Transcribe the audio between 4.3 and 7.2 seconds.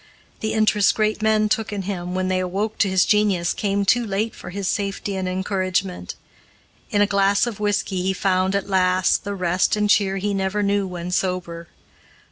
for his safety and encouragement. In a